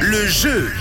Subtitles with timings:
[0.00, 0.72] Le jeu.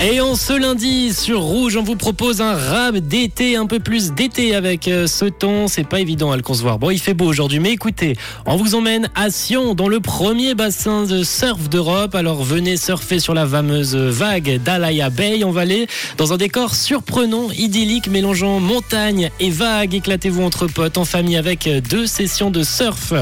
[0.00, 4.12] Et en ce lundi sur Rouge, on vous propose un rap d'été, un peu plus
[4.12, 5.66] d'été avec euh, ce ton.
[5.66, 6.78] C'est pas évident à le concevoir.
[6.78, 8.16] Bon, il fait beau aujourd'hui, mais écoutez,
[8.46, 12.14] on vous emmène à Sion, dans le premier bassin de surf d'Europe.
[12.14, 17.50] Alors venez surfer sur la fameuse vague d'Alaya Bay en Valais, dans un décor surprenant,
[17.50, 19.96] idyllique, mélangeant montagne et vague.
[19.96, 23.14] Éclatez-vous entre potes, en famille, avec deux sessions de surf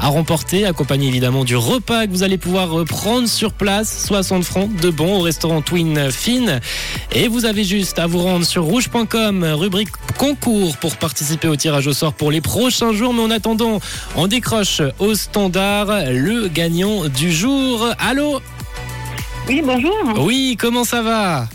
[0.00, 4.74] à remporter, accompagné évidemment du repas que vous allez pouvoir prendre sur place, 60 francs
[4.74, 6.60] de bon au restaurant Twin Fine.
[7.12, 11.86] Et vous avez juste à vous rendre sur rouge.com, rubrique concours pour participer au tirage
[11.86, 13.12] au sort pour les prochains jours.
[13.12, 13.78] Mais en attendant,
[14.16, 17.86] on décroche au standard le gagnant du jour.
[17.98, 18.40] Allô?
[19.48, 19.94] Oui, bonjour.
[20.20, 21.46] Oui, comment ça va?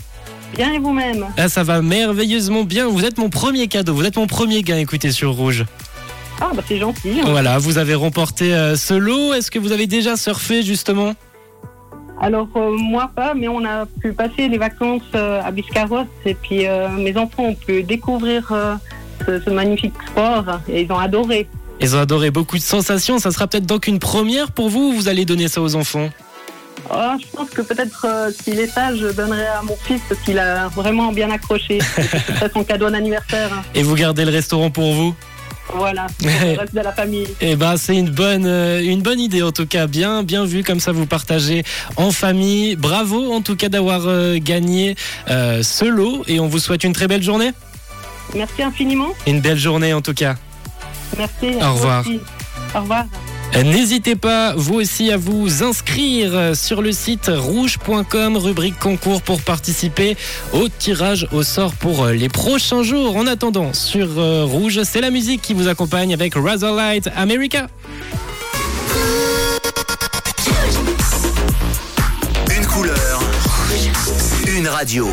[0.56, 1.26] Bien et vous-même?
[1.36, 2.86] Ah, Ça va merveilleusement bien.
[2.86, 5.64] Vous êtes mon premier cadeau, vous êtes mon premier gain, écoutez, sur Rouge.
[6.40, 7.20] Ah, bah c'est gentil.
[7.26, 9.34] Voilà, vous avez remporté euh, ce lot.
[9.34, 11.16] Est-ce que vous avez déjà surfé justement?
[12.20, 16.34] Alors, euh, moi pas, mais on a pu passer les vacances euh, à Biscarrosse et
[16.34, 18.52] puis euh, mes enfants ont pu découvrir
[19.26, 21.48] ce, ce magnifique sport et ils ont adoré.
[21.80, 23.18] Ils ont adoré beaucoup de sensations.
[23.18, 26.10] Ça sera peut-être donc une première pour vous ou vous allez donner ça aux enfants?
[26.90, 28.06] Ah, je pense que peut-être
[28.42, 31.78] s'il est sage, je donnerai à mon fils parce qu'il a vraiment bien accroché.
[31.96, 32.02] Ce
[32.34, 33.50] serait son cadeau d'anniversaire.
[33.74, 35.14] Et vous gardez le restaurant pour vous?
[35.74, 37.26] Voilà, le reste de la famille.
[37.40, 39.86] Eh ben, c'est une bonne, euh, une bonne idée en tout cas.
[39.86, 41.64] Bien, bien vu comme ça vous partagez
[41.96, 42.76] en famille.
[42.76, 44.96] Bravo en tout cas d'avoir euh, gagné
[45.28, 47.52] euh, ce lot et on vous souhaite une très belle journée.
[48.34, 49.08] Merci infiniment.
[49.26, 50.36] Une belle journée en tout cas.
[51.18, 51.56] Merci.
[51.62, 52.00] Au revoir.
[52.00, 52.20] aussi.
[52.74, 53.04] Au revoir.
[53.54, 60.16] N'hésitez pas, vous aussi, à vous inscrire sur le site rouge.com, rubrique concours pour participer
[60.52, 63.16] au tirage au sort pour euh, les prochains jours.
[63.16, 67.66] En attendant, sur euh, Rouge, c'est la musique qui vous accompagne avec Razorlight America.
[72.56, 73.20] Une couleur.
[74.46, 75.08] Une radio.